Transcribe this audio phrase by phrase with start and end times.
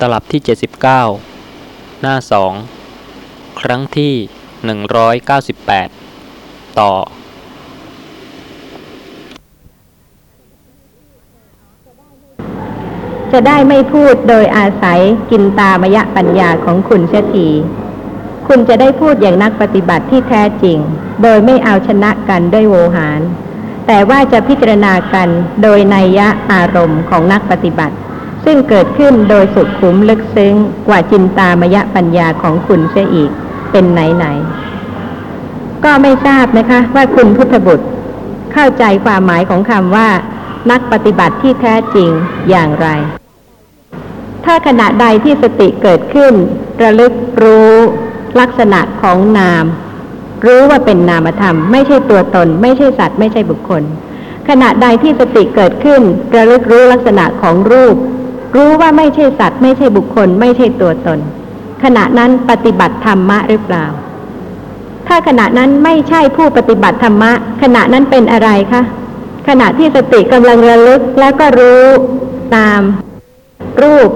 [0.00, 0.40] ตลับที่
[1.20, 2.16] 79 หน้า
[2.88, 4.14] 2 ครั้งที่
[5.44, 6.92] 198 ต่อ
[13.32, 15.00] จะได้ไม่พูดโดยอาศัย
[15.30, 17.48] กินตามยะปัญญาของคุณเสียที
[18.48, 20.78] คุณจะได้พูดอย่างนักปฏิบัติที่แท้จริง
[21.22, 23.20] โดยไม่เอาชนะกันด้วยโวหาร
[23.86, 25.28] แต่ว่าจะพิจารณากัน
[25.62, 27.96] โดยนัยยะอารมณ์ของนักปฏิบัติ
[28.44, 30.54] ซึ่งเกิดขึ้นโดยสุขุมลึกซึ้ง
[30.88, 33.30] กว่าจินตามยะปัญญาของคุณเสียอีก
[33.70, 37.86] เป็นไหนไหนๆก็ไม่ทราบนะคะว่าคุณพุทธบุตร
[38.52, 40.08] เข้าใจความหมายของคำว่า
[40.70, 42.10] นักปฏิบัติที่แท้จริง
[42.50, 42.88] อย่างไร
[44.44, 46.32] ถ้าขณะใดที่สติเกิดขึ้น
[46.82, 47.74] ระลึกรู้
[48.40, 49.64] ลักษณะของนาม
[50.46, 53.82] รู้ว่าเป็นนามธรรม ไม่ใช่ตัวตน ไม่ใช่สัตว์ ไม่ใช่บุคคล
[54.48, 56.02] ขณะใดที่สติเกิดขึ้น
[56.34, 57.96] ระลึกรู้ลักษณะของรูป
[58.56, 61.18] รู้ว่าไม่ใช่สัตว์ ไม่ใช่บุคคล ไม่ใช่ตัวตน
[61.82, 63.86] ขณะนั้นปฏิบัติธรรมะหรือเปล่า
[65.08, 67.32] ถ้าขณะนั้นไม่ใช่ผู้ปฏิบัติธรรมะ
[67.62, 68.82] ขณะนั้นเป็นอะไรคะ
[69.48, 71.84] ขณะที่สติกำลังระลึกแล้วก็รู้
[72.56, 72.80] ตาม
[73.82, 74.10] รูป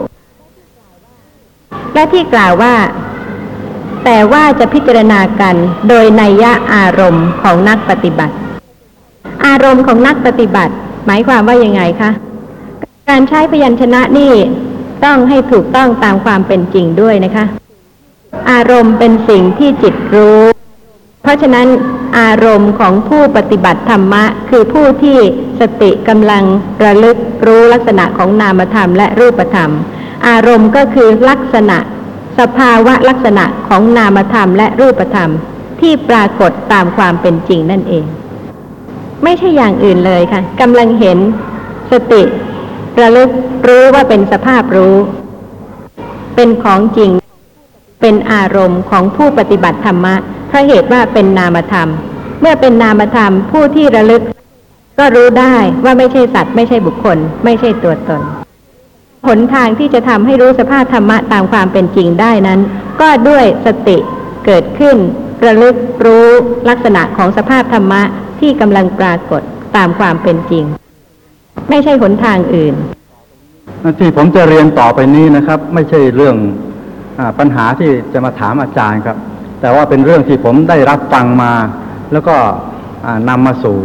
[1.94, 2.74] และที่กล่าวว่า
[4.04, 5.54] แต่ว่าจะพิจารณากัน
[5.88, 8.34] โดยนัยยะอารมณ์ของนักปฏิบัติ
[9.46, 10.72] อารมณ์ของนักปฏิบัติ
[11.06, 12.10] หมายความว่ายังไงคะ
[13.10, 14.32] การใช้พยัญชนะนี่
[15.04, 17.44] ต้องให้ถูกต้องตามความเป็นจริงด้วยนะคะ
[18.50, 20.40] อารมณ์เป็นสิ่งที่จิตรู้
[21.22, 21.66] เพราะฉะนั้น
[22.18, 25.18] อารมณ์ของผู้ปฏิบัติธรรมะ คือผู้ที่
[25.60, 26.44] สติกำลัง
[26.84, 29.70] ระลึกรู้ลักษณะของนามธรรมและรูปธรรม
[30.28, 31.78] อารมณ์ก็คือลักษณะ
[32.38, 35.30] สภาวะลักษณะของนามธรรมและรูปธรรม
[35.80, 38.04] ที่ปรากฏตามความเป็นจริงนั่นเอง
[39.24, 41.18] ไม่ใช่อย่างอื่นเลยค่ะกำลังเห็น
[41.92, 42.22] สติ
[43.00, 43.30] ระลึก
[43.68, 44.96] รู้ว่าเป็นสภาพรู้
[46.36, 47.10] เป็นของจริง
[48.00, 50.14] เป็นอารมณ์ของผู้ปฏิบัติธรรมะ
[50.48, 51.88] เพราะเหตุว่าเป็นนามธรรม
[52.40, 54.22] เมื่อเป็นนามธรรมผู้ที่ระลึก
[54.98, 58.22] ก็รู้ได้ว่าไม่ใช่สัตว์ ไม่ใช่บุคคล ไม่ใช่ตัวตน
[59.26, 62.60] หนทางที่จะทำให้รู้สภาพธรรมะตามความเป็นจริงได้นั้น
[63.00, 63.98] ก็ด้วยสติ
[64.46, 64.96] เกิดขึ้น
[65.44, 66.28] ระลึกรู้
[66.68, 68.02] ลักษณะของสภาพธรรมะ
[68.40, 69.42] ที่กำลังปรากฏ
[69.76, 70.64] ตามความเป็นจริง
[71.70, 72.74] ไม่ใช่หนทางอื่น
[73.98, 76.36] ที่ผมจะเรียนต่อไปนี้นะครับ ไม่ใช่เรื่อง
[77.18, 79.16] อปัญหาที่จะมาถามอาจารย์ครับ
[79.60, 81.52] แต่ว่าเป็นเรื่องที่ผมได้รับฟังมา
[82.12, 82.36] แล้วก็
[83.06, 83.76] อ่านำมาสู่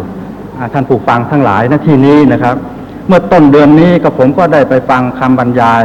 [0.74, 2.56] ท่านผู้ฟังทั้งหลายณที่นี้นะครับ
[3.08, 5.84] เมื่อต้นเดือนนี้กับผมก็ได้ไปฟังคำบรรยาย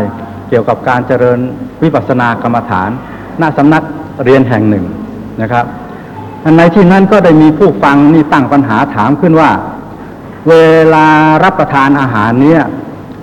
[0.48, 1.38] เกี่ยวกับการเจริญ
[1.82, 2.90] วิปัสสนากรรมฐาน
[3.38, 3.84] หน้าสำนัก
[4.24, 4.84] เรียนแห่งหนึ่ง
[5.42, 5.64] นะครับ
[6.58, 9.50] ในที่นั้นก็ได้มีผู้ฟังนี่ตั้งปัญหาถามขึ้นว่า
[10.48, 10.54] เว
[10.94, 11.06] ลา
[11.44, 12.60] รับประทานอาหารเนี้ย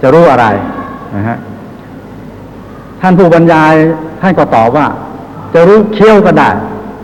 [0.01, 0.45] จะรู้อะไร
[1.15, 1.37] นะฮะ
[3.01, 3.73] ท่านผู้บรรยาย
[4.21, 4.85] ท่านก็ตอบว่า
[5.53, 6.49] จะรู้เคี้ยวก็ได้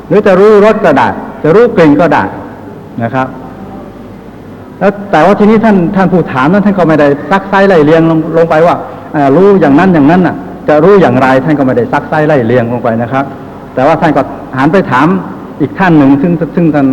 [0.07, 1.07] หรือจะรู้รสก็ได้
[1.43, 2.23] จะรู้กลิ่นก็ได้
[3.03, 3.27] นะครับ
[4.79, 8.75] แล้วแต่ว่าทีนี้ท่านท่านผู้ถามนั้นท่านก็ไม่ได้ซักไซไล่เลียงลงลงไปว่า
[9.35, 10.35] รู้อย่างนั้นอย่างนั้นน่ะ
[10.67, 13.25] จะรู้อย่างไรท่านก็ไม่ได้ซักไซไล่เลียงลงไปนะครับ
[13.73, 14.21] แต่ว่าท่านก็
[14.57, 15.07] หันไปถาม
[15.61, 16.87] อีกท่านหนึ่งซึ่งซึ่งท่าน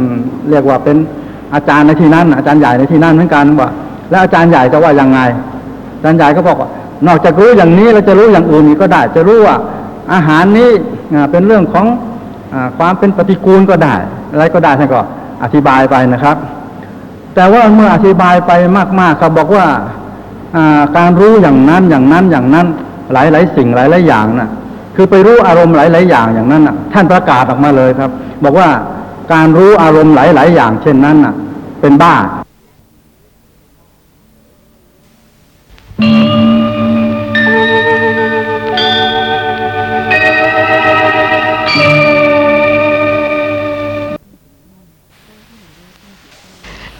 [0.51, 0.97] เรียกว่าเป็น
[1.55, 3.69] อาจารย์ในที่นั้น อาจารย์ใหญ่ในที่นั้นเหมือนกันว่า
[4.11, 5.21] แล้วอาจารย์ใหญ่จะว่ายังไง
[5.97, 6.71] อาจารย์ใหญ่ก็บอกว่า
[7.07, 9.57] นอกจากรู้อย่างนี้เราจะรู้อย่างอื่นอีกก็ได้ จะรู้ว่า
[10.13, 10.71] อาหารนี้
[11.31, 11.87] เป็นเรื่องของ
[12.53, 13.95] อความเป็นปฏิกูลก็ได้
[14.33, 15.01] อะไรก็ได้ท่านก็
[15.43, 16.37] อธิบายไปนะครับ
[17.35, 18.53] แต่ว่าเมื่ออธิบายไป
[19.01, 19.67] มากๆครับอกว่า
[20.97, 22.67] การรู้อย่างนั้นอย่างนั้นอย่างนั้น
[23.13, 24.49] หลายหลายๆสิ่งหลายหลายๆอย่างนะ
[24.97, 28.11] คือไปรู้อารมณ์หลายหลาย ๆ อย่างอย่างนั้นน่ะ ท่านประกาศออกมาเลยครับ
[28.45, 28.69] บอกว่า
[29.33, 31.35] การรู้อารมณ์หลายหลาย ๆ อย่าง เช่นนั้นน่ะ
[31.81, 32.15] เป็นบ้า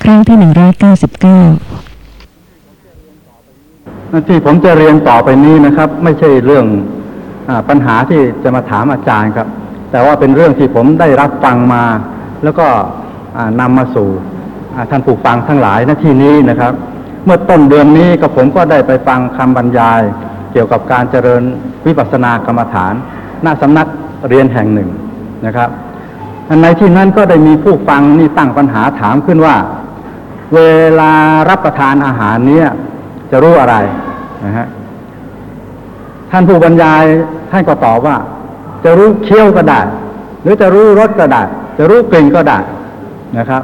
[0.03, 1.41] ครั้งที่หนึ่งร้อยเก้าสิบเก้า
[4.29, 6.67] ที่ผมจะเรียนต่อไปนี้นะครับ ไม่ใช่เรื่อง
[7.49, 9.49] อาปัญหาที่จะมาถามอาจารย์ครับ
[9.93, 11.83] แต่ว่าเป็นเรื่องที่ผมได้รับฟังมา
[12.45, 12.67] แล้วก็
[13.37, 14.09] อ่านำมาสู่
[14.91, 16.73] ท่านผู้ฟังทั้งหลายณที่นี้นะครับ
[17.25, 20.01] เมื่อต้นเดือนนี้กับผมก็ได้ไปฟังคำบรรยาย
[20.53, 21.43] เกี่ยวกับการเจริญ
[21.87, 22.95] วิปัสสนากรรมฐาน
[23.43, 23.89] หน้าสำนัก
[24.29, 24.89] เรียนแห่งหนึ่ง
[25.47, 25.71] นะครับ
[26.63, 29.57] ในที่นั้นก็ได้มีผู้ฟังนี่ตั้งปัญหาถามขึ้นว่า
[30.55, 30.61] เว
[31.01, 31.13] ลา
[31.49, 32.69] รับประทานอาหารเนี้ย
[33.31, 33.77] จะรู้อะไร
[34.45, 34.67] นะฮะ
[36.31, 37.03] ท่านผู้บรรยาย
[37.51, 38.17] ท่านก็ตอบว่า
[38.85, 39.81] จะรู้เคี้ยวก็ได้
[40.43, 41.43] หรือจะรู้รสก็ได้
[41.79, 42.59] จะรู้กลิ่นก็ได้
[43.39, 43.63] นะครับ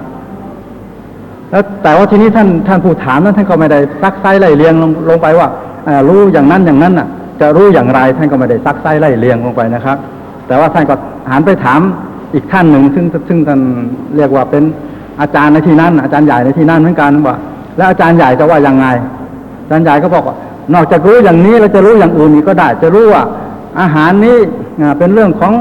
[1.51, 5.49] แล้วแต่ว่าทีนี้ท่านท่านผู้ถามนั้นท่านก็ไม่ได้ซักไซไล่เลียงลงลงไปว่า
[6.09, 7.09] รู้อย่างนั้นอย่างนั้นน่ะ
[7.41, 9.97] จะรู้อย่างไรท่านก็ไม่ได้ซักไซไล่เลียงลงไปนะครับ
[10.47, 10.95] แต่ว่าท่านก็
[11.31, 11.81] หันไปถาม
[12.35, 13.61] อีกท่านหนึ่งซึ่งซึ่งท่าน
[14.17, 14.63] เรียกว่าเป็น
[15.21, 17.37] อาจารย์ในที่นั้น อาจารย์ใหญ่ในที่นั้นเหมือนกันว่า
[17.77, 18.87] แล้วอาจารย์ใหญ่จะว่ายังไง
[19.63, 20.37] อาจารย์ใหญ่ก็บอกว่า
[20.75, 23.23] นอกจากรู้อย่างนี้เราจะรู้อย่างอื่นอีกก็ได้ จะรู้ว่า
[23.81, 24.37] อาหารนี้
[24.81, 25.53] อ่เป็นเรื่องของ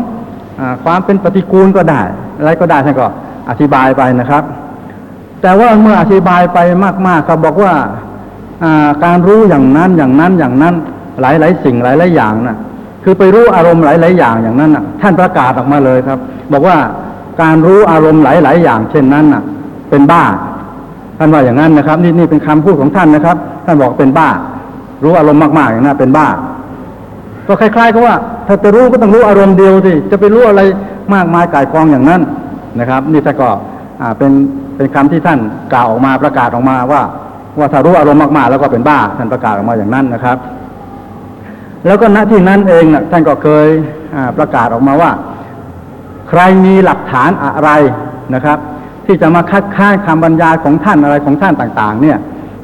[0.83, 2.01] ความเป็นปฏิกูลก็ได้
[2.37, 3.07] อะไรก็ได้ท่านก็
[3.49, 4.43] อธิบายไปนะครับ
[5.41, 6.59] แต่ว่าเมื่ออธิบายไป
[7.07, 7.73] มากๆเขาบอกว่า
[9.05, 10.75] การรู้อย่างนั้นอย่างนั้นอย่างนั้น
[11.21, 12.57] หลายๆสิ่งหลายๆอย่างนะ
[13.03, 16.19] คือไปรู้อารมณ์หลาย ๆ อย่างอย่างนั้นน่ะ ท่านประกาศออกมาเลยครับ
[16.53, 16.77] บอกว่า
[17.41, 19.43] การรู้อารมณ์หลาย ๆ อย่าง เช่นนั้นน่ะ
[19.89, 20.23] เป็นบ้า
[21.17, 24.29] ท่านว่าอย่างนั้นนะครับ นี่นี่เป็นคำพูดของท่านนะครับ ท่านบอกเป็นบ้า
[25.03, 26.27] รู้อารมณ์มากๆอย่างนั้นเป็นบ้า
[27.47, 28.15] ก็คล้ายๆกับว่า
[28.47, 30.61] ถ้าจะรู้ก็ต้องรู้อารมณ์เดียวสิจะไปรู้อะไร
[31.13, 32.21] มากมายกายกองอย่างนั้น
[32.79, 33.49] นะครับ นี่ท่านก็
[34.01, 34.31] อ่าเป็น
[34.75, 35.39] เป็นคำที่ท่าน
[35.73, 37.01] กล่าวออกมาประกาศออกมาว่า
[37.59, 40.37] ว่าถ้ารู้อารมณ์มากๆ แล้วก็เป็นบ้าท่านประกาศออกมาอย่างนั้นนะครับ
[41.85, 43.67] แล้วก็ณที่นั้นเองนะท่านก็เคย
[44.37, 45.11] ประกาศออกมาว่า
[46.29, 47.69] ใครมีหลักฐานอะไร
[48.33, 48.57] นะครับ
[49.05, 52.17] ที่จะมาคัดค้านคำบรรยายของท่านอะไรของท่านต่าง ๆ เนี่ย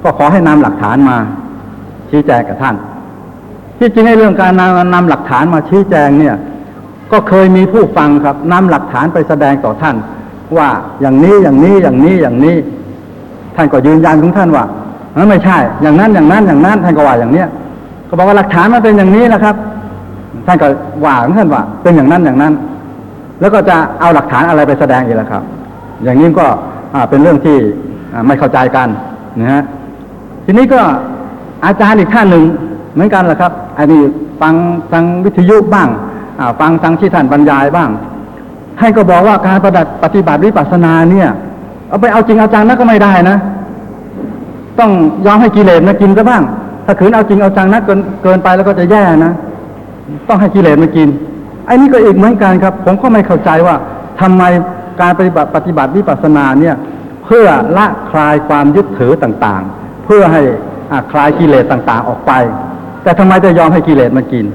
[0.03, 1.17] ก็ขอให้นำหลักฐานมา
[2.09, 2.75] ชี้แจงกับท่าน
[3.83, 6.35] ที่จริงในเรื่องการนำนำหลักฐานมาชี้แจงเนี่ย
[7.11, 9.95] ก็เคยมีผู้ฟังครับนำหลักฐานไปแสดงต่อท่าน
[10.57, 10.69] ว่า
[11.01, 12.55] อย่างนี้อย่างนี้อย่างนี้อย่างนี้
[13.55, 14.63] ท่านก็ยืนยันของท่านว่า
[15.29, 17.47] ไม่ใช่ อย่างนั้นอย่างนั้นอย่างนั้นท่านก็ว่าอย่างเนี้ย
[18.09, 19.55] ก็บอกว่าหลักฐานมันเป็นอย่างนี้นะครับ
[20.45, 20.67] ท่านก็
[21.05, 22.53] ว่าของท่านว่า เป็นอย่างนั้นอย่างนั้น
[23.39, 25.43] แล้วก็จะเอาหลักฐานอะไรไปแสดงอีกแล้วครับ
[26.03, 26.45] อย่างนี้ก็
[27.09, 27.57] เป็นเรื่องที่
[28.27, 28.87] ไม่เข้าใจกัน
[29.39, 29.63] นะฮะ
[30.45, 30.81] ทีนี้ก็
[31.65, 32.45] อาจารย์อีกท่านหนึ่ง
[32.93, 34.01] เหมือนกันแหละครับ อันนี้
[34.41, 34.53] ฟัง
[34.91, 35.89] ทางวิทยุบ้าง
[36.59, 37.89] ฟังทางที่ท่านบรรยายบ้าง
[38.79, 41.29] ท่านก็บอกว่าการปฏิบัติปฏิบัติวิปัสสนาเนี่ย
[41.87, 43.37] เอาไปเอาจริงเอาจังนักก็ไม่ได้นะ
[44.79, 44.91] ต้อง
[45.25, 46.43] ยอมให้กิเลสมากินซะบ้าง
[46.85, 49.33] ถ้าขืนเอาจริงเอาจังนักเกินเกินไปแล้วก็จะแย่นะ
[50.27, 51.09] ต้องให้กิเลสมากิน
[51.65, 53.75] ไอ้นี่ก็อีกเหมือนกันครับ ผมก็ไม่เข้าใจว่า
[54.21, 54.43] ทำไม
[55.01, 56.75] การปฏิบัติปฏิบัติวิปัสสนาเนี่ย
[57.25, 57.47] เพื่อ
[57.77, 60.41] ละคลายความยึดถือต่างๆ เพื่อให้
[61.11, 62.31] คลายกิเลสต่างๆออกไป
[63.03, 64.45] แต่ทำไมจะยอมให้กิเลสมากิน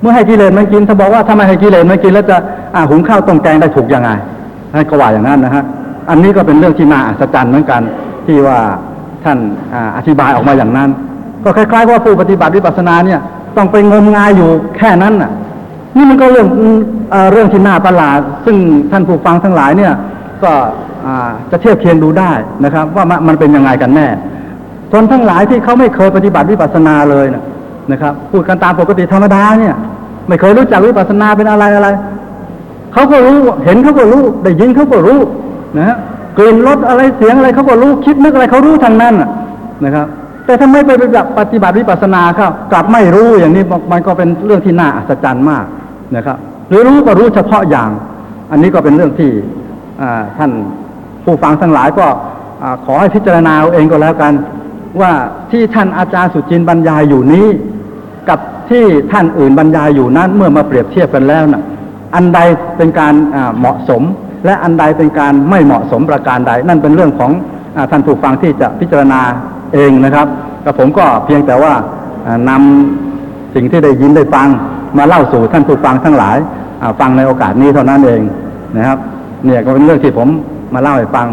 [0.00, 2.36] เมื่อให้กิเลสมากินถ้าบอกว่าทำไมให้กิเลสมากิน แล้วจะ
[2.74, 4.10] อ่าหุงข้าวต้มแกงได้ถูกยังไง
[4.72, 5.64] ท่านก็ว่าอย่างนั้นนะฮะ
[6.10, 7.82] อันนี้ก็เป็นเรื่องที่น่าอัศจรรย์เหมือนกัน
[8.26, 8.58] ที่ว่า
[9.24, 9.38] ท่าน
[9.96, 10.88] อธิบายออกมาอย่างนั้น
[11.44, 13.20] ก็คล้ายๆ ว่าผู้ปฏิบัติวิปัสสนาเนี่ย
[13.56, 15.30] ต้องไปงมงายอยู่แค่นั้นน่ะ
[15.96, 16.48] นี่มันก็เรื่อง
[17.32, 18.56] เรื่องที่น่าประหลาด ซึ่ง
[18.90, 19.92] ท่านผู้ฟังทั้งหลายเนี่ย
[20.42, 20.52] ก็
[21.50, 22.32] จะเทียบเคียงดูได้
[22.64, 24.06] นะครับ ว่ามันมันเป็นยังไงกันแน่
[24.92, 27.42] คนทั้งหลายที่เขาไม่เคยปฏิบัติวิปัสสนาเลยนะ
[27.92, 29.74] นะครับ พูดกันตามปกติธรรมดาเนี่ย
[30.26, 31.88] ไม่เคยรู้จักวิปัสสนาเป็นอะไรอะไร
[32.92, 35.18] เขาก็รู้เห็นเขาก็รู้ ได้ยินเขาก็รู้
[35.78, 35.96] นะฮะ
[36.36, 39.14] กลิ่นรสอะไรเสียงอะไรเขาก็รู้คิดนึกอะไรเขารู้ทางนั้น
[39.84, 40.06] นะครับ
[40.44, 45.64] แต่ทำไมไปปฏิบัติปฏิบัติวิปัสสนาเขากลับไม่รู้อย่างนี้มันก็เป็นเรื่องที่น่าอัศจรรย์มาก
[46.16, 46.36] นะครับ
[46.68, 47.90] หรือรู้ก็รู้เฉพาะอย่าง
[48.50, 49.30] อันนี้ก็เป็นเรื่องที่
[50.38, 50.50] ท่าน
[51.24, 52.06] ผู้ฟังทั้งหลายก็
[52.84, 54.32] ขอให้พิจารณาเอาเองก็แล้วกัน
[55.00, 55.12] ว่า
[55.50, 57.46] ที่ท่านอาจารย์สุจินต์บรรยายอยู่นี้
[58.28, 58.38] กับ
[58.70, 61.62] ที่ท่านอื่นบรรยายอยู่นั้นเมื่อมาเปรียบเทียบกันแล้วน่ะ
[62.14, 62.40] อันใด
[62.76, 63.14] เป็นการ
[63.58, 64.02] เหมาะสม
[64.44, 67.30] และอันใดเป็นการไม่เหมาะสมประการใด นั่นเป็นเรื่องของ
[67.76, 69.20] อท่านผู้ฟังที่จะพิจารณา
[69.74, 70.26] เองนะครับ
[70.64, 71.72] กับผมก็เพียงแต่ว่า
[72.26, 74.48] อ่านำสิ่งที่ได้ยินได้ฟัง
[74.98, 76.36] มาเล่าสู่ท่านผู้ฟังทั้งหลาย
[77.00, 78.20] ฟังในโอกาสนี้เท่านั้นเอง
[78.76, 78.98] นะครับ
[79.44, 80.28] เนี่ยก็เป็นเรื่องที่ผม
[80.74, 81.26] มาเล่าให้ฟัง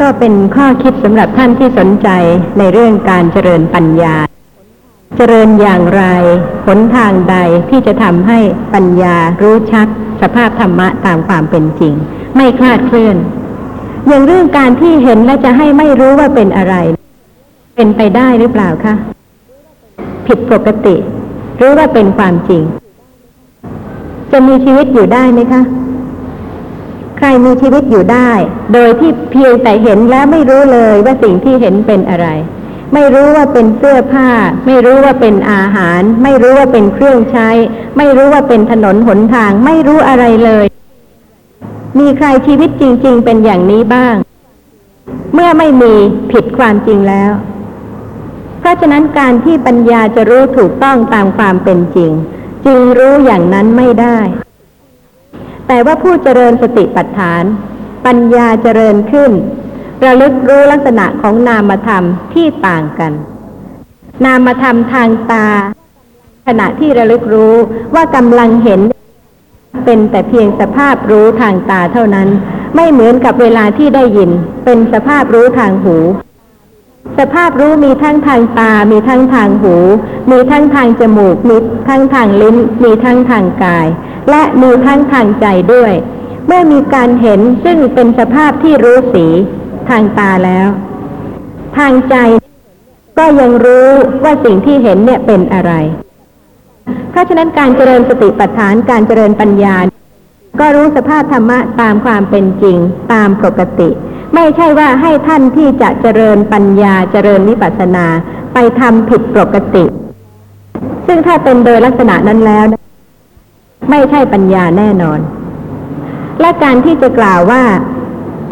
[0.00, 2.08] ก็เป็นข้อคิดสำหรับท่านที่สนใจ
[2.58, 4.14] ในเรื่องการเจริญปัญญา
[5.14, 6.02] เจริญอย่างไร
[6.66, 7.36] หนทางใด
[7.68, 8.38] ที่จะทำให้
[8.74, 9.88] ปัญญารู้ชัด
[10.20, 11.94] สภาพธรรมะตามความเป็นจริง
[12.36, 13.16] ไม่คลาดเคลื่อน
[14.08, 16.74] อย่างเรื่องการที่เห็นและจะให้ไม่รู้ว่าเป็นอะไร
[17.76, 18.94] เป็นไปได้หรือเปล่าคะ
[20.26, 20.96] ผิดปกติ
[21.56, 22.62] หรือว่าเป็นความจริง
[24.32, 25.62] จะมีชีวิตอยู่ได้ไหมคะ
[27.18, 28.30] ใครมีชีวิตอยู่ได้
[28.72, 32.28] โดยที่เพียงแต่เห็นแล้วไม่รู้เลยว่าสิ่งที่เห็นเป็นอะไร
[32.98, 34.28] ไม่รู้ว่าเป็นเสื้อผ้า
[34.66, 37.48] ไม่รู้ว่าเป็นอาหาร ไม่รู้ว่าเป็นเครื่องใช้
[37.96, 40.66] ไม่รู้ว่าเป็นถนนหนทาง ไม่รู้อะไรเลย
[41.98, 44.14] มีใครชีวิตจริง ๆ เป็นอย่างนี้บ้าง
[45.34, 45.94] เมื่อไม่มี
[46.32, 47.32] ผิดความจริงแล้ว
[48.60, 52.12] เพราะฉะนั้นการที่ปัญญาจะรู้ถูกต้องตามความเป็นจริง
[52.66, 54.18] จึงรู้อย่างนั้นไม่ได้
[55.66, 57.44] แต่ว่าผู้เจริญสติปัฏฐาน
[58.06, 59.32] ปัญญาเจริญขึ้น
[60.04, 63.12] ระลึกรู้ลักษณะของนามธรรมที่ต่างกัน
[64.24, 65.46] นามธรรมทางตา
[66.46, 67.54] ขณะที่ระลึกรู้
[67.94, 68.80] ว่ากำลังเห็น
[69.84, 72.28] เป็นแต่เพียงสภาพรู้ทางตาเท่านั้น
[72.76, 74.30] ไม่เหมือนกับเวลาที่ได้ยิน
[74.64, 75.96] เป็นสภาพรู้ทางหู
[77.18, 79.74] สภาพรู้มีทั้งทางตา มีทั้งทางหู
[80.30, 81.56] มีทั้งทางจมูก มี
[81.88, 83.86] ทั้งทางลิ้น มีทั้งทางกาย
[84.30, 85.92] และมีทั้งทางใจด้วย
[86.46, 89.26] เมื่อมีการเห็นซึ่งเป็นสภาพที่รู้สี
[89.90, 90.68] ทางตาแล้ว
[91.76, 92.16] ทางใจ
[93.18, 93.88] ก็ยังรู้
[94.24, 95.72] ว่าสิ่งที่เห็นเนี่ยเป็นอะไร
[97.10, 99.76] เพราะฉะนั้นการเจริญสติปัฏฐานการเจริญปัญญา
[100.60, 102.76] ก็รู้สภาพธรรมะตามความเป็นจริง
[103.12, 103.88] ตามปกติ
[104.34, 108.06] ไม่ใช่ว่าให้ท่านที่จะเจริญปัญญาเจริญวิปัสสนา
[108.54, 109.84] ไปทำผิดปกติ
[111.06, 112.64] ซึ่งถ้าเป็นโดยลักษณะนั้นแล้ว
[113.90, 115.20] ไม่ใช่ปัญญาแน่นอน
[116.40, 117.62] และการที่จะกล่าวว่า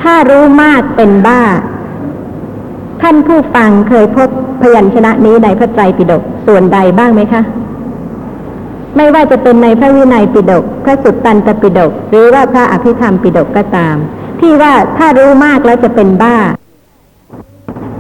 [0.05, 1.43] ถ้ารู้มากเป็นบ้า
[3.03, 4.29] ท่านผู้ฟังเคยพบ
[4.61, 7.43] พยัญชนะนี้ในพระไตรปิฎกส่วนใดบ้างไหมคะ
[8.97, 13.97] ไม่ว่าจะเป็นในพระวินัยปิฎกพระสุตตันตปิฎกหรือว่าพระอภิธรรมปิฎกก็ตาม
[14.41, 16.37] ที่ว่าถ้ารู้มากแล้วจะเป็นบ้า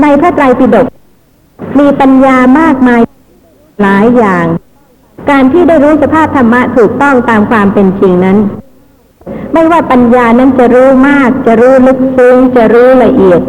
[0.02, 0.86] ในพระไตรปิฎก
[1.78, 3.00] มีปัญญามากมาย
[3.82, 4.46] หลายอย่าง
[5.30, 8.38] การที่ได้รู้สภาพธรรมะถูกต้องตามความเป็นจริงนั้น
[9.54, 13.40] ไม่ว่าปัญญานั้นจะรู้มาก จะรู้ลึกซึ้งจะรู้ละเอียด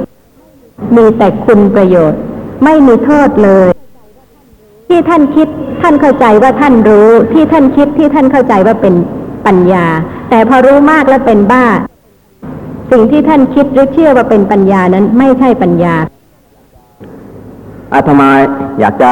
[0.96, 2.20] มีแต่คุณประโยชน์
[2.64, 3.68] ไม่มีโทษเลย
[4.88, 5.48] ที่ท่านคิด
[5.82, 8.94] ท่านเข้าใจว่าท่านรู้ ที่ท่านคิดที่ท่านเข้าใจว่าเป็น
[9.46, 9.86] ปัญญา
[10.30, 11.66] แต่พอรู้มากแล้วเป็นบ้า
[12.92, 15.96] สิ่งที่ท่านคิดหรือเชื่อว่าเป็นปัญญานั้นไม่ใช่ปัญญา
[17.94, 18.30] อาตมา
[18.80, 19.12] อยากจะ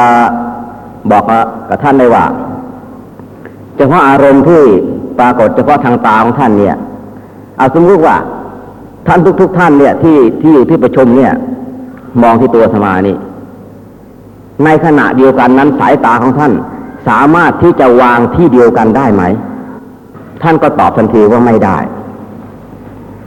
[1.11, 1.23] บอก
[1.69, 2.25] กับท่านได้ว่า
[3.77, 4.63] เฉพาะอารมณ์ที่
[5.19, 6.75] ปรากฏเฉพาะทางตาของท่านเนี่ย
[7.57, 8.17] เอาสมมติว่า
[9.07, 11.33] ท่านทุกๆท่านเนี่ยที่ที่อยู่ที่ประชุมเนี่ย
[12.21, 13.15] มองที่ตัวอาตมานี่
[14.63, 16.53] ในขณะเดียวกันนั้นสายตาของท่าน
[17.07, 19.23] สามารถที่จะวางที่เดียวกันได้ไหม
[20.43, 21.77] ท่านก็ตอบทันทีว่าไม่ได้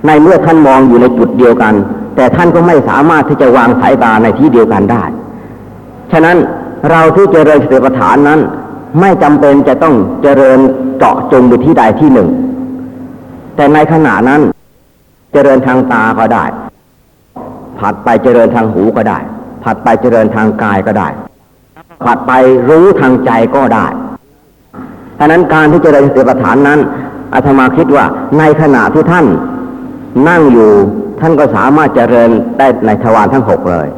[0.06, 1.74] ในเมื่อท่านมองอยู่ในจุดเดียวกัน
[2.16, 5.04] แต่ท่านก็ไม่สามารถที่จะวางสายตาในที่เดียวกันได้
[6.12, 6.36] ฉะนั้น
[6.90, 8.40] เราที่จเจริญสติปัฏฐานนั้น
[9.00, 10.58] ไม่จำเป็นจะต้องเจริญ
[10.98, 12.28] เจาะจงไปที่ใดที่หนึ่ง
[13.56, 14.40] แต่ในขณะนั้น
[15.32, 16.44] เจริญทางตาก็ได้
[17.78, 19.18] ผัดไปเจริญทางหูก็ได้
[19.64, 21.08] ผัดไปเจริญทางกายก็ได้
[22.04, 22.32] ผัดไป
[22.68, 23.86] รู้ทางใจก็ได้
[25.18, 26.78] ฉะนั้นการที่เจริญสติปัฏฐานนั้น
[27.34, 28.04] อาตมาคิดว่า
[28.38, 29.26] ในขณะที่ท่าน
[30.28, 30.70] นั่งอยู่
[31.20, 33.88] ท่านก็สามารถเจริญได้ในทวารทั้งหกเลย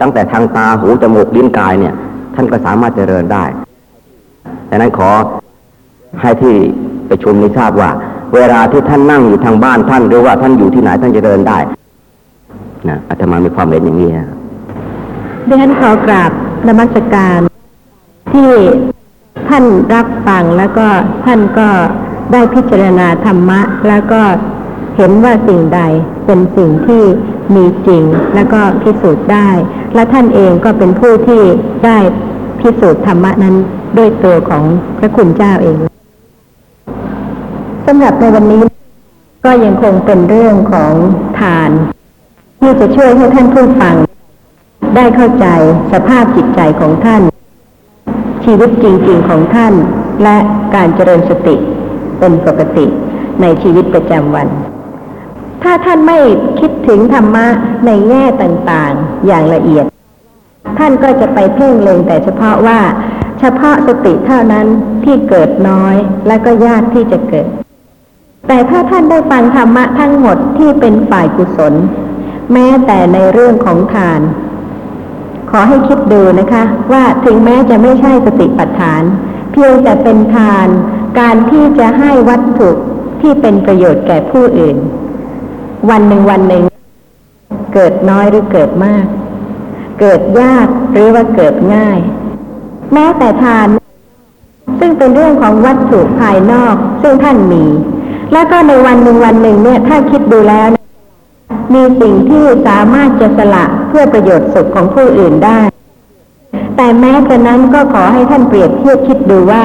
[0.00, 1.94] ตั้งแต่ทางตาหูจมูกลิ้นกายเนี่ย
[2.34, 3.44] ท่านก็สามารถเจริญได้
[4.70, 5.10] ดังนั้นขอ
[6.22, 6.54] ให้ที่
[7.10, 7.90] ประชุมนี้ทราบว่า
[8.34, 11.58] เวลาที่ท่านนั่งอยู่ทางบ้านท่านหรือว่าท่านอยู่ที่ไหนท่านจะเจริญได้
[12.88, 14.36] นะอาตมามีความเห็นอย่างนี้นะครับ
[15.48, 16.30] ดิฉันขอกราบ
[16.66, 17.38] นมัสการ
[18.32, 18.50] ที่
[19.48, 20.86] ท่านรับฟังแล้วก็
[21.24, 21.68] ท่านก็
[22.32, 24.22] ได้พิจารณาธรรมะ แล้วก็
[24.96, 25.80] เห็นว่าสิ่งใด
[26.26, 27.02] เป็นสิ่งที่
[27.54, 28.02] มีจริง
[28.34, 29.48] แล้วก็พิสูจน์ได้
[29.94, 31.42] และท่านเองก็เป็นผู้ที่
[31.84, 31.98] ได้
[32.60, 33.54] พิสูจน์ธรรมะนั้น
[33.96, 34.64] ด้วยตัวของ
[34.98, 35.76] พระคุณเจ้าเอง
[37.86, 38.62] สำหรับในวันนี้
[39.44, 40.92] ก็ยังคงเป็นเรื่องของ
[41.40, 41.70] ทาน
[42.60, 43.94] ที่จะช่วยให้ท่านผู้ฟัง
[44.96, 45.46] ได้เข้าใจ
[45.92, 47.22] สภาพจิตใจของท่าน
[48.44, 49.74] ชีวิตจริงๆของท่าน
[50.22, 50.36] และ
[50.74, 51.56] การเจริญสติ
[52.18, 52.86] เป็นปกติ
[53.40, 54.48] ในชีวิตประจำวัน
[55.62, 56.18] ถ้าท่านไม่
[56.60, 57.46] คิดถึงธรรมะ
[57.86, 59.84] ในแง่ต่างๆ อย่างละเอียด
[60.78, 62.80] ท่านก็จะไปเพ่งเล็งแต่เฉพาะว่า
[63.40, 64.66] เฉพาะสติเท่านั้น
[65.04, 67.48] ที่เกิดน้อยและก็ยากที่จะเกิด
[68.48, 71.74] แต่ถ้าท่านได้ฟังธรรมะทั้งหมดที่เป็นฝ่ายกุศล
[72.52, 74.20] แม้แต่ในเรื่องของทาน
[75.50, 79.02] ขอให้คิดดูนะคะ ว่าถึงแม้จะไม่ใช่สติปัฏฐาน
[79.52, 80.68] เพียงแต่เป็นทาน
[81.20, 82.70] การที่จะให้วัตถุ
[83.20, 84.76] ที่เป็นประโยชน์แก่ผู้อื่น
[85.90, 86.62] วันหนึ่งวันหนึ่ง
[87.74, 89.04] เกิดน้อยหรือเกิดมาก
[90.00, 91.98] เกิดยากหรือว่าเกิดง่าย
[92.92, 93.68] แม้แต่ทาน
[94.78, 97.64] ซึ่งเป็นเรื่องของวัตถุภายนอก ซึ่งท่านมี
[98.32, 100.68] แล้วก็ในวันหนึ่งวันหนึ่งเนี่ยถ้าคิดดูแล้ว
[101.74, 105.60] มีสิ่งที่สามารถจะสละเพื่อประโยชน์สุขของผู้อื่นได้
[106.76, 109.64] แต่แม้กระนั้นก็ขอให้ท่านเปรียบเทียบคิดดูว่า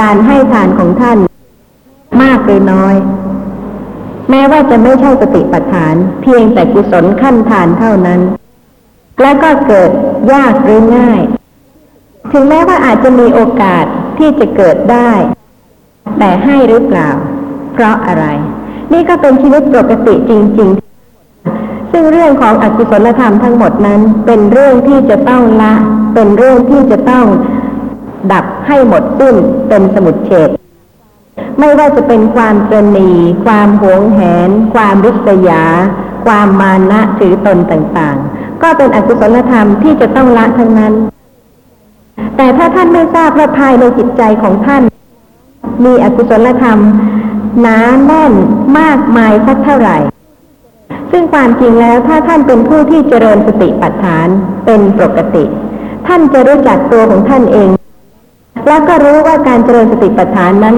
[0.00, 1.18] การให้ทานของท่าน
[2.22, 2.94] มากหรือน้อย
[4.30, 8.20] แม้ว่าจะไม่ใช่สติปัฏฐาน เพียงแต่กุศลขั้นทานเท่านั้น
[9.22, 9.90] และก็เกิด
[10.32, 11.20] ยากหรือง่าย
[12.32, 13.84] ถึงแม้ว่าอาจจะมีโอกาส
[14.18, 15.10] ที่จะเกิดได้
[16.18, 17.10] แต่ให้หรือเปล่า
[17.72, 18.24] เพราะอะไร
[18.92, 25.74] นี่ก็เป็นชีวิตปกติจริง ๆ ซึ่งเรื่องของอกุศลธรรมทั้งหมดนั้น เป็นเรื่องที่จะต้องละ
[26.14, 27.26] เป็นเรื่องที่จะต้อง
[28.32, 29.34] ดับให้หมดสิ้น
[29.68, 30.50] เป็นสมุดเฉด
[31.58, 33.10] ไม่ว่าจะเป็นความตรณี
[33.44, 35.64] ความหวงแหน ความริษยา
[36.26, 40.94] ความมานะถือตนต่างๆ ก็เป็นอกุศลธรรมที่จะต้องละทั้งนั้น
[42.36, 44.82] แต่ถ้าท่านไม่ทราบว่าภายในจิตใจของท่าน
[45.84, 46.78] มีอกุศลธรรม
[47.60, 48.32] หนาแน่น
[48.78, 49.96] มากมายสักเท่าไหร่
[51.10, 54.28] ซึ่งความจริงแล้วถ้าท่านเป็นผู้ที่เจริญสติปัฏฐาน
[54.66, 55.44] เป็นปกติ
[56.06, 57.70] ท่านจะรู้จักตัวของท่านเอง
[58.68, 60.76] แล้วก็รู้ว่าการเจริญสติปัฏฐานนั้น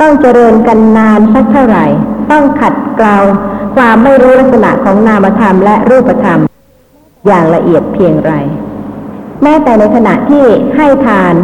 [0.00, 1.86] ต้องเจริญกันนานสักเท่าไหร่
[2.30, 3.16] ต้องขัดเกลา
[3.76, 6.40] ความไม่รู้ลักษณะของนามธรรมและรูปธรรม
[7.26, 8.32] อย่างละเอียดเพียงไร
[9.42, 10.44] แม้แต่ในขณะที่
[10.76, 11.34] ให้ทาน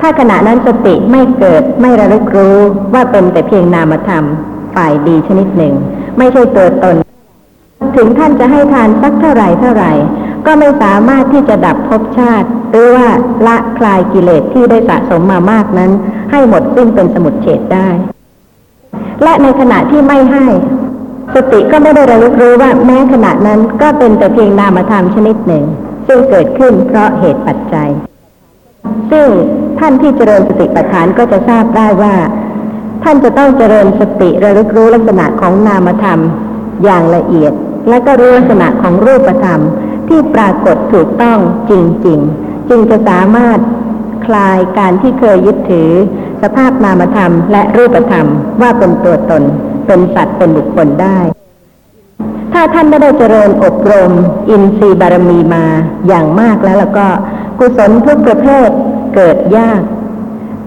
[0.00, 2.58] ถ้าขณะนั้นสติไม่เกิดไม่ระลึกรู้
[2.94, 4.24] ว่าเป็นแต่เพียงนามธรรม
[4.74, 5.74] ฝ่ายดีชนิดหนึ่ง
[6.18, 6.96] ไม่ใช่ตัวตน
[7.96, 9.92] ถึงท่านจะให้ทานสักเท่าไหร่เท่าไหร่
[10.46, 13.08] ก็ไม่สามารถที่จะดับภพชาติ หรือว่า
[13.46, 15.90] ละคลายกิเลสที่ได้สะสมมามากนั้น
[16.30, 17.88] ให้หมดสิ้นเป็นสมุดเฉดได้
[19.22, 20.46] และในขณะที่ไม่ให้
[21.34, 25.64] สติก็ไม่ได้ระลึกรู้ว่าแม้ขณะนั้นก็เป็นแต่เพียงนามธรรมชนิดหนึ่ง
[26.06, 27.90] ซึ่งเกิดขึ้นเพราะเหตุปัจจัย
[29.10, 29.28] ซึ่ง
[29.78, 32.14] ท่านที่เจริญสติปัฏฐานก็จะทราบได้ว่า
[33.04, 36.20] ท่านจะต้องเจริญสติระลึกรู้ลักษณะของนามธรรม
[36.84, 37.52] อย่างละเอียด
[37.88, 39.60] และก็รู้ลักษณะของรูปธรรม
[40.08, 41.38] ที่ปรากฏถูกต้อง
[41.70, 41.72] จ
[42.06, 43.58] ริง ๆ จึงจะสามารถ
[44.26, 45.90] คลายการที่เคยยึดถือ
[46.42, 48.26] สภาพนามธรรมและรูปธรรม
[48.60, 49.42] ว่าเป็นตัวตน
[49.86, 51.18] เป็นสัตว์เป็นบุคคลได้
[52.52, 54.12] ถ้าท่านไม่ได้เจริญอบรม
[54.50, 55.64] อินทรีย์บารมีมา
[56.08, 57.06] อย่างมากแล้วแล้วก็
[57.58, 58.68] กุศลทุกประเภท
[59.14, 59.80] เกิดยาก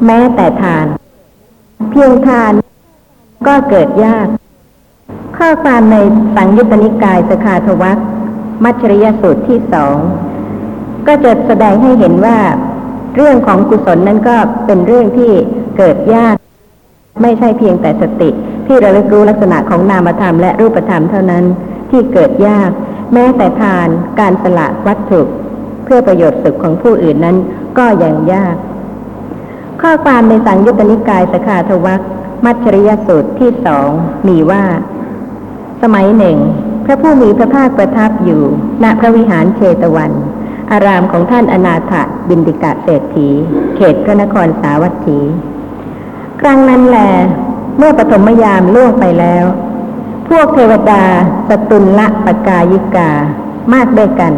[0.05, 0.85] แม้แต่ทาน
[1.89, 2.53] เพียงทาน
[3.47, 4.27] ก็เกิดยาก
[5.37, 5.95] ข้อความใน
[6.35, 7.97] สังยุตตนิกายสคาทวัค
[8.63, 9.97] มัชริยสูตรที่สอง
[11.07, 12.37] ก็จะแสดงให้เห็นว่า
[13.15, 15.31] เรื่องของกุศลนั้นก็เป็นเรื่องที่
[15.77, 16.35] เกิดยาก
[17.21, 18.29] ไม่ใช่เพียงแต่สติ
[18.67, 21.45] ที่ระลึกรู้ลักษณะของนามธรรมและรูปธรรมเท่านั้น
[21.89, 22.71] ที่เกิดยาก
[23.13, 23.87] แม้แต่ทาน
[24.19, 25.21] การสละวัตถุ
[25.83, 27.37] เพื่อประโยชน์สุขของผู้อื่นนั้น
[27.77, 28.55] ก็ยังยาก
[29.81, 32.01] ข้อความในสังยุตตนิกายสขาทวัค
[32.45, 33.89] มัชชริยสูตรที่สอง
[34.27, 34.63] มีว่า
[35.81, 36.37] สมัยหนึ่ง
[36.85, 38.43] พระผู้มีพระภาคประทับอยู่
[38.83, 40.11] ณพระวิหารเชตวัน
[40.71, 41.93] อารามของท่านอนาถ
[42.29, 43.29] บินดิกะเศรษฐี
[43.75, 45.19] เขตพระนครสาวัตถี
[46.41, 46.99] ครั้งนั้นแหล
[47.77, 49.45] เมื่อปฐมยามล่วงไปแล้ว
[50.29, 51.03] พวกเทวดา
[51.49, 53.11] สตุลละปกายิกา
[53.73, 54.33] มากด้วยกัน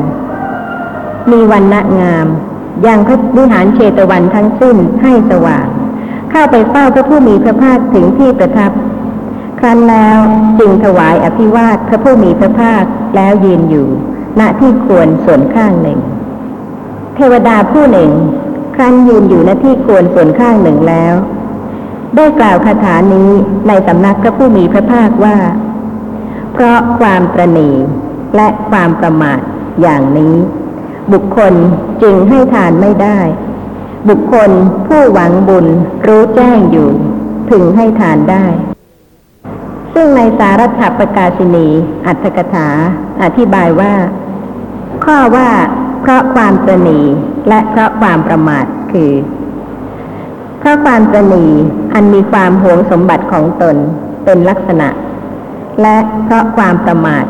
[1.32, 2.28] มีวันณะงาม
[2.86, 5.68] ยังพระวิหารเชตวันทั้งสิ้นให้สว่าง
[6.32, 8.72] เข้าไปเฝ้าพระผู้มีพระภาคถึงที่ประทับ
[9.60, 10.18] ครั้นแล้ว
[10.60, 12.84] จึงถวายอภิวาทพระผู้มีพระภาค
[13.16, 13.88] แล้วยืนอยู่
[14.40, 16.00] ณที่ควรส่วนข้างหนึ่ง
[17.16, 18.12] เทวดาผู้หนึ่ง
[18.76, 21.14] ครั้นยืนอยู่ณที่ควรส่วนข้างหนึ่งแล้ว
[22.16, 23.30] ได้กล่าวคาถานี้
[23.68, 25.38] ในสำนักพระผู้มีพระภาคว่า
[26.54, 27.70] เพราะความประนี
[28.36, 29.40] และความประมาท
[29.82, 30.36] อย่างนี้
[31.14, 31.54] บุคคล
[32.04, 33.20] จึงให้ทานไม่ได้
[34.10, 34.50] บุคคล
[34.88, 35.66] ผู้หวังบุญ
[36.08, 36.90] รู้แจ้งอยู่
[37.52, 38.46] ถึงให้ทานได้
[39.94, 41.68] ซึ่งในสารัตถประกาศินี
[42.06, 42.68] อัตถกถา
[43.24, 43.94] อธิบายว่า
[45.06, 45.50] ข้อว่า
[46.02, 47.00] เพราะความประนี
[47.50, 49.12] และเพราะความประมาทคือ
[50.62, 51.46] เพราะความประนี
[51.94, 53.76] อันมีความหวงสมบัติของตน
[54.26, 54.90] เป็นลักษณะ
[55.82, 57.26] และเพราะความประมาท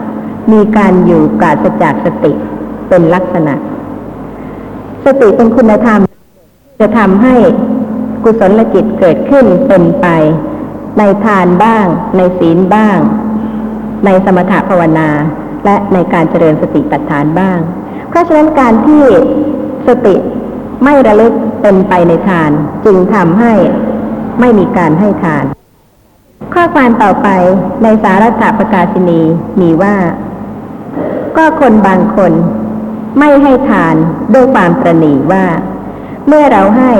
[0.51, 2.31] มีการอยู่ปราศจากสติ
[2.89, 3.55] เป็นลักษณะ
[5.05, 6.01] สติเป็นคุณธรรม
[6.79, 7.35] จะทำให้
[8.23, 10.07] กุศลจิตเกิดขึ้นเป็นไป
[10.97, 11.85] ในทานบ้าง
[12.17, 12.97] ในศีลบ้าง
[14.05, 15.09] ในสมถภาวนา
[15.65, 17.59] และในการเจริญสติปัฏฐานบ้าง
[18.09, 19.03] เพราะฉะนั้นการที่
[19.87, 20.15] สติ
[20.83, 22.51] ไม่ระลึก เป็นไปในทาน
[22.85, 23.53] จึงทำให้
[24.39, 25.45] ไม่มีการให้ทาน
[26.53, 27.27] ข้อความต่อไป
[27.83, 29.21] ในสารัตถประกาศินี
[29.61, 29.95] มีว่า
[31.37, 32.33] ก็คนบางคน
[33.19, 33.95] ไม่ให้ทาน
[34.33, 35.45] ด้วยความประนีว่า
[36.27, 36.91] เมื่อเราให้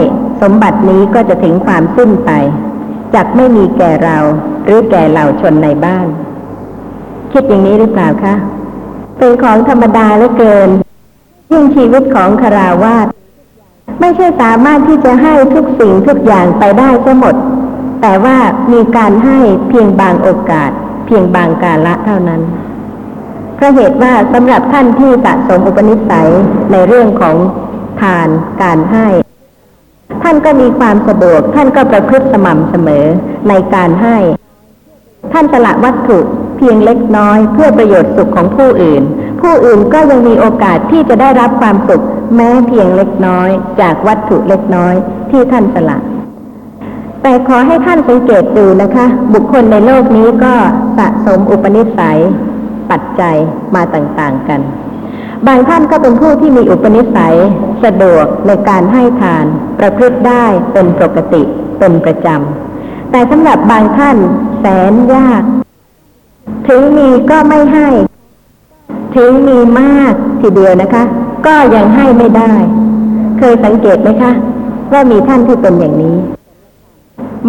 [0.41, 2.32] สมบัตินี้ก็จะถึงความสิ้นไป
[3.13, 4.17] จักไม่มีแก่เรา
[4.65, 6.08] หรือแก่เหล่าชนในบ้าน
[7.32, 8.36] คิดอย่างนี้หรือเปล่าคะ
[9.17, 10.69] เป็นของธรรมดาเหลือเกิน
[11.52, 13.08] ยิ่งชีวิตของคาราวาส
[13.99, 17.36] ไม่ใช่สามารถที่จะให้ทุกสิ่งทุกอย่างไปได้ทั้งหมด
[18.01, 18.38] แต่ว่า
[18.73, 19.38] มีการให้
[19.69, 20.71] เพียงบางโอกาส
[21.06, 22.41] เพียงบางกาละเท่านั้น
[23.56, 26.30] เพราะเหตุว่าสำหรับท่านที่สะสมอุปนิสัย
[26.71, 27.36] ในเรื่องของ
[28.01, 28.27] ทาน
[28.62, 29.08] การให้
[30.23, 33.06] ท่านก็มีความสะดวก ท่านก็ประพฤติสม่ำเสมอ
[33.49, 34.17] ในการให้
[35.34, 36.19] ท่านสละวัตถุ
[36.58, 39.04] เพียงเล็กน้อยเพื่อประโยชน์สุขของผู้อื่น
[39.41, 42.04] ผู้อื่นก็ยังมีโอกาสที่จะได้รับความสุข
[42.36, 43.49] แม้เพียงเล็กน้อย
[43.82, 44.95] จากวัตถุเล็กน้อย
[45.32, 45.97] ที่ท่านสละ
[47.21, 50.54] แต่ขอให้ท่านสังเกตดูนะคะ บุคคลในโลกนี้ก็
[50.97, 52.19] สะสมอุปนิสัย
[52.91, 53.36] ปัจจัย
[53.75, 54.62] มาต่างๆกัน
[55.47, 57.38] บางท่านก็เป็นผู้ที่มีอุปนิสัย
[57.84, 59.45] สะดวกในการให้ทาน
[59.80, 61.41] ประพฤติได้เป็นปกติ
[61.80, 64.17] เป็นประจำแต่สำหรับบางท่าน
[64.60, 65.43] แสนยาก
[66.67, 67.88] ถึงมีก็ไม่ให้
[69.15, 71.04] ถึงมีมากทีเดียวนะคะ
[71.47, 72.54] ก็ยังให้ไม่ได้
[73.38, 74.32] เคยสังเกตไหมคะ
[74.91, 76.15] ว่ามีท่านที่เป็นอย่างนี้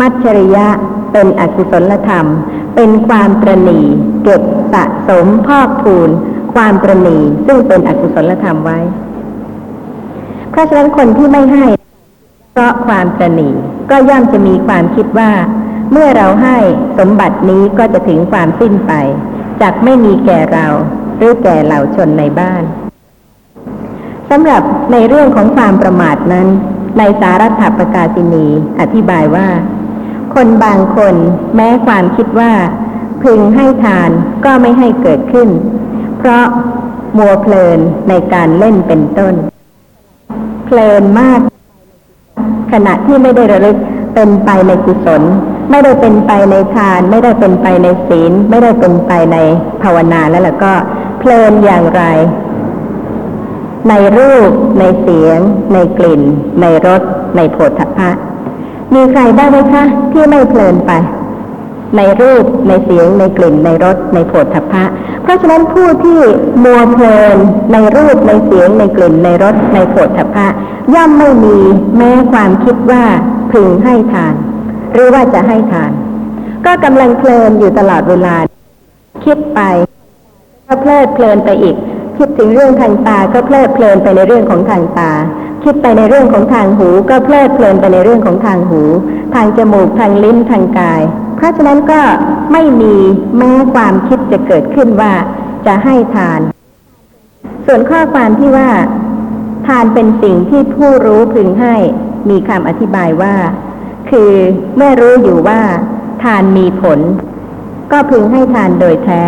[0.01, 0.67] มัจฉริยะ
[1.13, 2.27] เป็นอกุศลธรรม
[2.75, 3.81] เป็นความตรณี
[4.25, 6.11] เก็บสะสมพอกพูน
[6.55, 8.79] ความตรณีซึ่งเป็นอกุศลธรรมไว้
[10.51, 11.67] เพราะฉะนั้นคนที่ไม่ให้
[12.53, 13.49] เพราะความตรณี
[13.91, 15.33] ก็ย่อมจะมีความคิดว่า
[15.93, 16.57] เมื่อเราให้
[16.99, 18.93] สมบัตินี้ก็จะถึงความสิ้นไป
[19.61, 20.67] จากไม่มีแก่เรา
[21.23, 22.63] รือแก่เหล่าชนในบ้าน
[24.31, 26.47] สำหรับในเรื่องของความประมาทนั้น
[26.99, 28.47] ในสารัตถปกาศินี
[28.81, 29.49] อธิบายว่า
[30.35, 31.15] คนบางคน
[31.57, 32.53] แม้ความคิดว่า
[33.23, 34.11] พึงให้ทาน
[34.45, 35.49] ก็ไม่ให้เกิดขึ้น
[36.19, 36.45] เพราะ
[37.19, 39.35] มัวเพลินในการเล่นเป็นต้น
[40.65, 41.41] เพลินมาก
[42.73, 43.77] ขณะที่ไม่ได้ระลึก
[44.15, 45.23] เป็นไปในกุศล
[45.71, 49.37] ไม่ได้เป็นไปในทาน ไม่ได้เป็นไปในศีล ไม่ได้เป็นไปใน
[49.83, 50.73] ภาวนาแล้วล่ะก็
[51.23, 52.03] เพลินอย่างไร
[53.89, 55.39] ในรูป ในเสียง
[55.73, 56.23] ในกลิ่น
[56.61, 57.03] ในรส
[57.37, 58.11] ในโผฏฐัพพะ
[58.95, 60.93] มีใครได้ไหมคะ ที่ไม่เพลินไป
[61.97, 64.85] ในรูป ในเสียง ในกลิ่น ในรส ในโผฏฐัพพะ
[65.23, 66.21] เพราะฉะนั้นผู้ที่
[66.65, 67.37] มัวเพลิน
[67.73, 70.47] ในรูป ในเสียง ในกลิ่น ในรส ในโผฏฐัพพะ
[70.95, 71.59] ย่อมไม่มี
[71.97, 73.05] แม้ความคิดว่า
[73.53, 74.35] พึงให้ทาน
[74.93, 75.93] หรือว่าจะให้ทาน
[76.67, 78.37] ก็กำลังเพลินอยู่ตลอดเวลา
[79.25, 79.61] คิดไป
[80.73, 81.77] ก็เพลิดเพลินไปอีก
[82.19, 85.13] คิดถึงเรื่องทางตาก็เพลิดเพลินไปในเรื่องของทางตา
[85.65, 88.83] คิดไปในเรื่องของทางหู ก็เพลิดเพลินไปในเรื่องของทางหู
[89.35, 91.03] ทางจมูกทางลิ้นทางกาย
[91.37, 92.01] เพราะฉะนั้นก็
[92.53, 92.95] ไม่มี
[93.37, 95.13] แม้ความคิดจะเกิดขึ้นว่า
[95.67, 96.41] จะให้ทาน
[97.67, 98.71] ส่วนข้อความที่ว่า
[99.67, 101.75] ทานเป็นสิ่งที่ผู้รู้พึงให้
[102.31, 103.35] มีคำอธิบายว่า
[104.11, 104.31] คือ
[104.77, 105.61] เมื่อรู้อยู่ว่า
[106.23, 106.99] ทานมีผล
[107.93, 109.23] ก็พึงให้ทานโดยแท้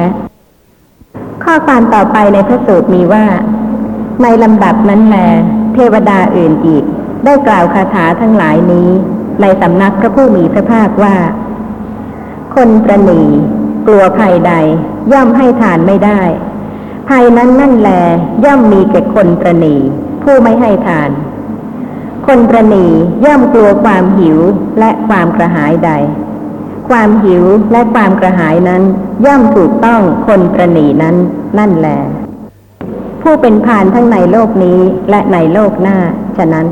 [1.44, 3.26] ข้อความต่อไปในพระสูตรมีว่า
[4.22, 5.16] ในลำดับนั้นแล
[5.74, 6.84] เทวดาอื่นอีก
[7.24, 8.88] ได้กล่าวคาถาทั้งหลายนี้
[9.40, 11.16] ในสำนักพระผู้มีพระภาคว่า
[12.54, 13.22] คนประหนี
[13.86, 14.52] กลัวภัยใด
[15.12, 16.20] ย่อมให้ทานไม่ได้
[17.08, 17.90] ภัยนั้นนั่นแล
[18.44, 19.76] ย่อมมีแก่คนประหนี
[20.22, 21.10] ผู้ไม่ให้ทาน
[22.26, 22.86] คนประหนี
[23.26, 24.38] ย่อมกลัวความหิว
[24.78, 25.90] และความกระหายใด
[26.88, 28.82] ความหิวและความกระหายนั้น
[29.24, 31.16] ย่อมถูกต้องคนประหนีนั้น
[31.58, 31.88] นั่นแหล
[33.22, 34.78] ผู้เป็นพานทั้งในโลกนี้
[35.10, 35.96] และในโลกหน้า
[36.36, 36.66] ฉะนั้น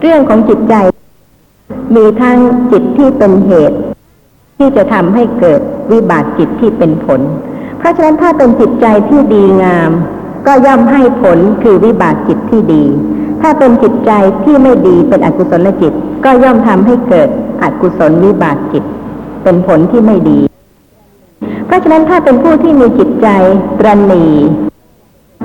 [0.00, 0.74] เรื่องของจิตใจ
[1.96, 2.38] มีทั้ง
[2.72, 3.78] จิตที่เป็นเหตุ
[4.58, 5.60] ที่จะทำให้เกิด
[5.92, 7.20] วิบากจิตที่เป็นผล
[7.78, 9.90] เพราะฉะนั้นถ้าเป็นจิตใจที่ดีงาม
[10.46, 12.84] ก็ย่อมให้ผลคือวิบากจิตที่ดี
[13.42, 14.10] ถ้าเป็นจิตใจ
[14.44, 15.92] ที่ไม่ดีเป็นอกุศลจิต
[16.24, 17.28] ก็ย่อมทำให้เกิด
[17.62, 18.84] อกุศลวิบากจิต
[19.42, 20.40] เป็นผลที่ไม่ดี
[21.66, 23.28] เพราะฉะนั้นถ้าเป็นผู้ที่มีจิตใจ
[23.80, 24.26] ตรณี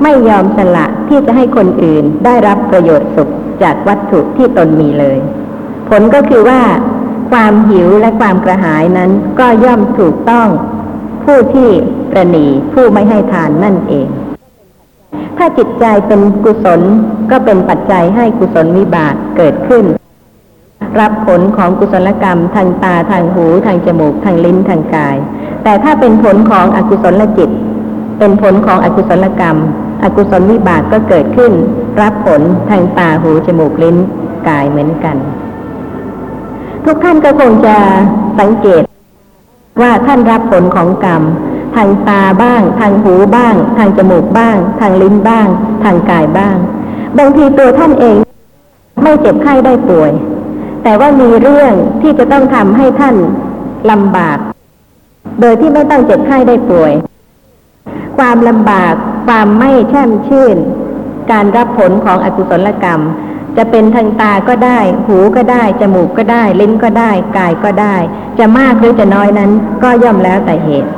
[0.04, 3.32] ไม่ยอมสละที่จะให้คนอื่นได้รับประโยชน์สุข
[3.64, 5.18] จากวัตถุที่ตนมีเลย
[5.90, 6.62] ผลก็คือว่า
[7.32, 10.48] ความหิวและความกระหายนั้นก็ย่อมถูกต้อง
[11.24, 11.70] ผู้ที่
[12.12, 14.08] ประนีผู้ไม่ให้ทานนั่นเอง
[15.38, 16.82] ถ้าจิตใจเป็นกุศล
[17.32, 19.86] ก็เป็นปัจจัยให้กุศลวิบากเกิดขึ้น
[21.00, 25.18] รับผลของกุศลกรรม ทางตาทางหู ทางจมูก ทางลิ้นทางกาย
[25.64, 27.50] แต่ถ้าเป็นผลของอกุศลจิต
[28.20, 29.58] เป็นผลของอกุศลกรรม
[30.04, 31.52] อกุศลวิบากก็เกิดขึ้น
[32.02, 33.98] รับผลทางตาหูจมูกลิ้น
[34.48, 35.18] กายเหมือนกัน
[36.86, 37.78] ทุกท่านก็คงจะ
[38.40, 38.84] สังเกต
[39.82, 41.24] ว่าท่านรับผลของกรรม
[41.76, 45.48] ทางตาบ้าง ทางหูบ้าง ทางจมูกบ้าง ทางลิ้นบ้าง
[45.84, 46.58] ทางกายบ้าง
[47.18, 48.18] บางทีตัวท่านเอง
[49.04, 50.12] ไม่เจ็บไข้ได้ป่วย
[50.88, 53.16] แต่ว่ามีเรื่องที่จะต้องทำให้ท่าน
[53.92, 54.38] ลำบาก
[55.42, 56.94] โดยที่ไม่ต้องเจ็บไข้ได้ป่วย
[58.18, 58.94] ความลำบาก
[59.28, 60.58] ความไม่แช่มชื่น
[61.32, 63.02] การรับผลของอกุศลกรรม
[63.58, 67.96] จะเป็นทางตาก็ได้ หูก็ได้ จมูกก็ได้ ลิ้นก็ได้ กายก็ได้
[68.40, 69.52] จะมากหรือจะน้อยนั้น
[69.84, 70.90] ก็ย่อมแล้วแต่เหตุ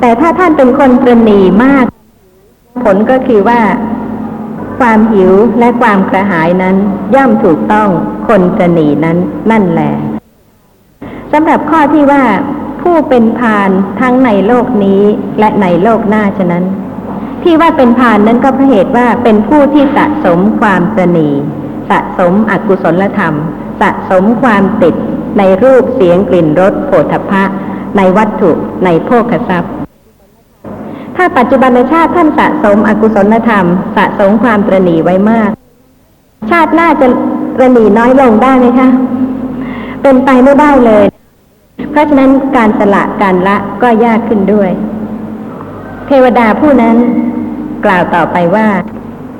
[0.00, 1.86] แต่ถ้าท่านเป็นคนประนีมาก
[2.84, 3.60] ผลก็คือว่า
[4.78, 6.76] ความหิวและความกระหายนั้น
[7.14, 7.90] ย่อมถูกต้อง
[8.28, 9.18] คนประนีนั้น
[9.50, 9.92] นั่นแหละ
[11.32, 12.22] สำหรับข้อที่ว่า
[12.82, 15.02] ผู้เป็นพานทั้งในโลกนี้
[15.38, 16.64] และในโลกหน้าฉะนั้น
[17.42, 21.28] ที่ว่าเป็นพานนั้นก็เพราะเหตุว่าเป็นผู้ที่สะสมความประนี
[21.90, 23.34] สะสมอกุศลธรรม
[23.80, 24.94] สะสมความติด
[25.38, 27.44] ในรูปเสียงกลิ่นรสโผฏฐัพพะ
[27.96, 28.50] ในวัตถุ
[28.84, 29.72] ในโภคทรัพย์
[31.16, 35.50] ถ้าปัจจุบันชาติท่านสะสมอกุศลธรรม สะสมความตรณีไว้มาก
[36.50, 37.06] ชาติหน้าจะ
[37.58, 38.88] ตรณีน้อยลงได้ไหมคะ
[40.02, 41.04] เป็นไปไม่ได้เลย
[41.90, 44.70] เพราะฉะนั้นการสละการละก็ยากขึ้นด้วย
[46.06, 46.96] เทวดาผู้นั้น
[47.84, 48.68] กล่าวต่อไปว่า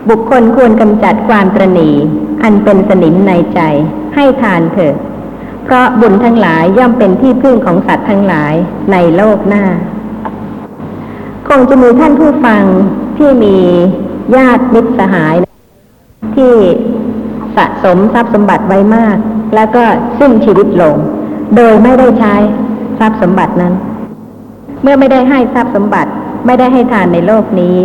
[0.09, 1.91] บุคคลควรกำจัดความตรณี
[2.43, 3.61] อันเป็นสนิมในใจ
[4.15, 4.95] ให้ทานเถิด
[5.65, 8.55] เพราะบุญทั้งหลายย่อมเป็นที่พึ่งของสัตว์ทั้งหลาย
[8.93, 9.65] ในโลกหน้า
[11.49, 12.65] คงจะมีท่านผู้ฟัง
[13.17, 13.57] ที่มี
[14.37, 15.35] ญาติมิตรสหาย
[16.37, 16.55] ที่
[17.59, 19.17] สะสมทรัพย์สมบัติไว้มาก
[19.55, 19.85] แล้วก็
[20.19, 20.97] สิ้นชีวิตลง
[21.57, 22.35] โดยไม่ได้ใช้
[22.99, 23.75] ทรัพย์สมบัตินั้น
[24.83, 26.11] เมื่อไม่ได้ให้ทรัพย์สมบัติ
[26.47, 27.79] ไม่ได้ให้ทานในโลกนี้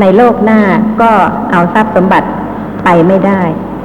[0.00, 0.60] ในโลกหน้า
[1.02, 1.10] ก็
[1.50, 2.28] เอาทรัพย์สมบัติ
[2.84, 3.42] ไปไม่ได้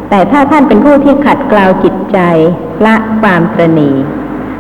[0.09, 2.19] แต่ถ้าท่านเป็นผู้ที่ขัดเกลาจิตใจ
[2.85, 3.91] ละความตรณี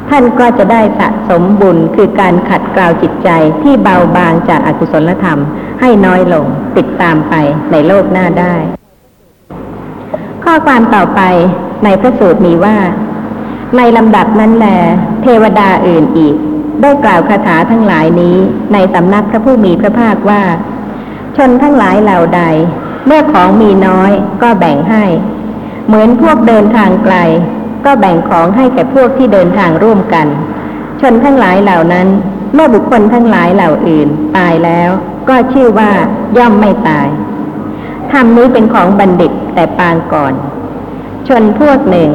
[0.09, 3.29] ท่านก็จะได้สะสมบุญคือการขัดเกลาจิตใจ
[3.61, 5.39] ที่เบาบางจากอากุศลธรรม
[5.81, 6.45] ให้น้อยลง
[6.77, 7.33] ติดตามไป
[7.71, 8.55] ในโลกหน้าได้
[10.51, 11.21] ข้อความต่อไป
[11.83, 12.77] ในพระสูตรมีว่า
[13.77, 14.67] ในลำดับนั้นแล
[15.23, 16.35] เทวดาอื่นอีก
[16.81, 18.37] ได้กล่าวคาถาทั้งหลายนี้
[18.73, 20.43] ในสำนักพระผู้มีพระภาคว่า
[21.37, 22.41] ชนทั้งหลายเหล่าใด
[23.07, 25.05] เมื่อของมีน้อยก็แบ่งให้
[25.87, 27.15] เหมือนพวกเดินทางไกล
[27.85, 30.27] ก็แบ่งของให้แก่พวกที่เดินทางร่วมกัน
[31.01, 32.07] ชนทั้งหลายเหล่านั้น
[32.53, 34.07] เมื่อบุคคลทั้งหลายเหล่าอื่น
[34.37, 34.89] ตายแล้ว
[35.29, 35.91] ก็ชื่อว่า
[36.37, 37.09] ย่อมไม่ตาย
[38.11, 40.33] ธรรมนี้เป็นของบัณฑิตแต่ปางก่อน
[41.27, 42.11] ชนพวกหนึ่ง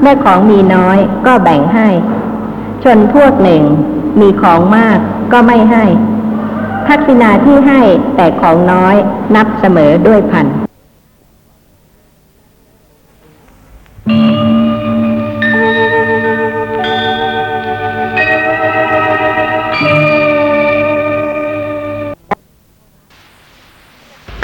[0.00, 1.88] เมื่อของมีน้อยก็แบ่งให้
[2.84, 3.62] ชนพวกหนึ่ง
[4.20, 4.98] มีของมาก
[5.32, 5.84] ก็ไม่ให้
[6.86, 7.80] ทักษิณาที่ให้
[8.16, 8.94] แต่ของน้อย
[9.34, 10.46] นับเสมอด้วยพัน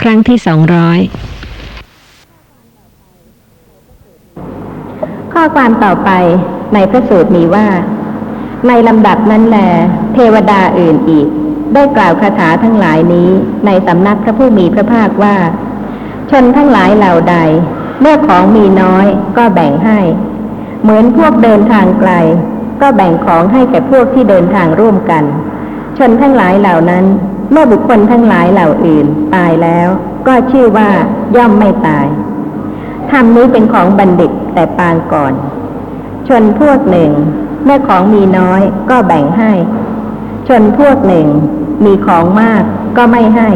[0.02, 1.00] ครั้งที่สองร้อย
[5.32, 6.10] ข้อความต่อไป
[6.74, 7.66] ในพระสูตรมีว่า
[8.68, 9.58] ในลำดับนั้นแล
[10.14, 11.26] เทวดาอื่นอีก
[11.74, 13.30] ได้กล่าวคาถาทั้งหลายนี้
[13.66, 15.36] ในสำนักพระผู้มีพระภาคว่า
[16.30, 17.36] ชนทั้งหลายเหล่าใด
[18.00, 19.98] เมื่อของมีน้อยก็แบ่งให้
[20.82, 22.12] เหมือนพวกเดินทางไกล
[22.80, 25.24] ก็แบ่งของให้แก่พวกที่เดินทางร่วมกัน
[25.98, 27.04] ชนทั้งหลายเหล่านั้น
[27.52, 29.88] เมื่อบุคคลทั้งหลายเหล่าอื่นตายแล้ว
[30.26, 30.88] ก็ชื่อว่า
[31.36, 32.06] ย่อมไม่ตาย
[33.10, 35.32] ธรรมนี้เป็นของบัณฑิตแต่ปางก่อน
[36.28, 37.10] ชนพวกหนึ่ง
[37.64, 39.52] เมื่อของมีน้อยก็แบ่งให้
[40.48, 41.26] ชนพวกหนึ่ง
[41.84, 42.62] มีของมาก
[42.96, 43.48] ก็ไม่ให้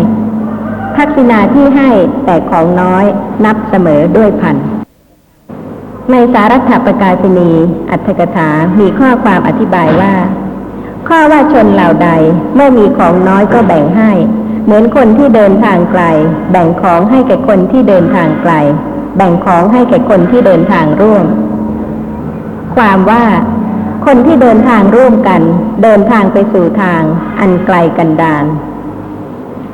[0.96, 1.90] ทักษิณาที่ให้
[2.24, 3.04] แต่ของน้อย
[3.44, 4.56] นับเสมอด้วยพัน
[6.11, 7.50] ในสารัตถประกาศนี
[7.90, 8.48] อัตถกถา
[8.80, 10.12] มีข้อความอธิบายว่า
[11.09, 12.11] ข้อว่าชนเหล่าใด
[12.55, 14.11] เมื่อมีของน้อยก็แบ่งให้
[14.64, 16.03] เหมือนคนที่เดินทางไกล
[16.53, 18.53] แบ่งของให้แก่คนที่เดินทางไกล
[19.16, 21.25] แบ่งของให้แก่คนที่เดินทางร่วม
[22.77, 23.25] ความว่า
[24.07, 25.42] คนที่เดินทางร่วมกัน
[25.83, 27.03] เดินทางไปสู่ทาง
[27.40, 28.45] อันไกลกันดาน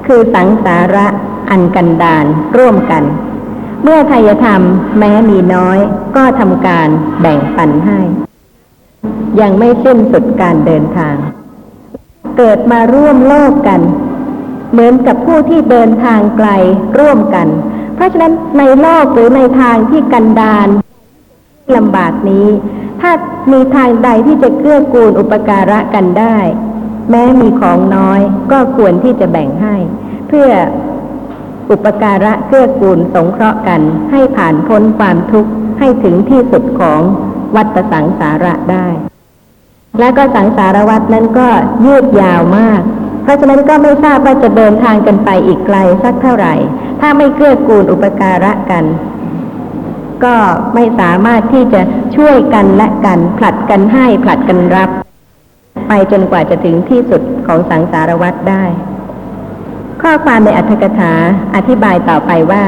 [0.06, 1.06] คือสังสาระ
[1.50, 2.24] อันกันดาน
[2.56, 3.04] ร่วมกัน
[3.82, 4.62] เมื่อทายธรรม
[4.98, 5.78] แม้มีน้อย
[6.16, 6.88] ก็ทำการ
[7.20, 8.00] แบ่งปันให้
[9.40, 11.16] ยังไม่สิ้นสุดการเดินทาง
[12.36, 13.80] เกิดมาร่วมโลกกัน
[14.72, 16.48] เหมือนกับผู้ที่เดินทางไกล
[16.98, 17.48] ร่วมกัน
[17.94, 20.68] เพราะฉะนั้นในโลกหรือในทางที่กันดาน
[21.76, 22.48] ลำบากนี้
[23.00, 23.12] ถ้า
[23.52, 26.38] มีทางใดที่จะเกื้อกูลอุปการะกันได้
[27.10, 28.20] แม้มีของน้อย
[28.52, 29.76] ก็ควรที่จะแบ่งให้
[30.28, 30.50] เพื่อ
[31.70, 37.00] อุปการะเกื้อกูลสงเคราะห์กัน ให้ผ่านพ้นความทุกข์ให้ถึงที่สุดของ
[37.54, 38.88] วัฏสังสาระได้
[39.98, 41.48] และก็สังสารวัตนั้นก็
[41.84, 42.80] ยืดยาวมาก
[43.22, 46.54] เพราะฉะนั้นก็ไม่ทราบว่าจะเดินทางกันไปอีกไกลสักเท่าไหร่
[47.00, 48.84] ถ้าไม่เกื้อกูลอุปการะกัน
[50.24, 50.34] ก็
[50.74, 51.80] ไม่สามารถที่จะ
[52.16, 54.90] ช่วยกันและกันผลัดกันให้ผลัดกันรับ
[55.88, 58.64] ไปจนกว่าจะถึงที่สุดของสังสารวัตได้
[60.02, 61.12] ข้อความในอัตถกถา
[61.54, 62.64] อธิบายต่อไปว่า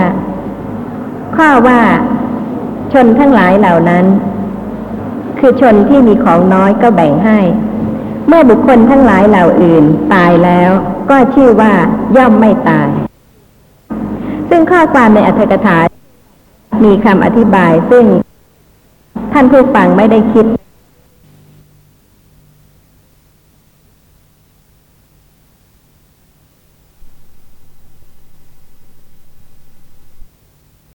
[1.37, 1.81] ข้อว่า
[2.93, 4.05] ชนทั้งหลายเหล่านั้น
[5.47, 7.39] คือชนที่มีของน้อยก็แบ่งให้
[8.29, 10.71] เมื่อบุคคลทั้งหลายเหล่าอื่นตายแล้ว
[11.11, 11.73] ก็ชื่อว่า
[12.17, 12.89] ย่อมไม่ตาย
[14.49, 15.79] ซึ่งข้อความในอัธกถา
[16.85, 18.05] มีคำอธิบายซึ่ง
[19.33, 20.47] ท่านผู้ฟังไม่ได้คิด